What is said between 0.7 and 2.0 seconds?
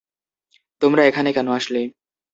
তোমরা এখানে কেন আসলে?